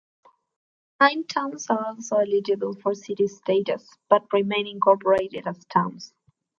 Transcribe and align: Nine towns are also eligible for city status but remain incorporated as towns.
Nine 0.99 1.27
towns 1.27 1.69
are 1.69 1.85
also 1.89 2.15
eligible 2.17 2.73
for 2.73 2.95
city 2.95 3.27
status 3.27 3.87
but 4.09 4.25
remain 4.33 4.65
incorporated 4.65 5.45
as 5.45 5.63
towns. 5.65 6.11